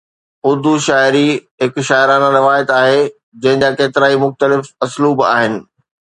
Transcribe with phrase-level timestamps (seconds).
[0.47, 1.27] اردو شاعري
[1.61, 3.03] هڪ شاعرانه روايت آهي
[3.43, 5.59] جنهن جا ڪيترائي مختلف اسلوب آهن.